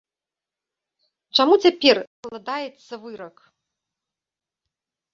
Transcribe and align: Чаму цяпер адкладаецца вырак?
Чаму 1.41 1.55
цяпер 1.67 1.95
адкладаецца 2.05 2.93
вырак? 3.07 3.35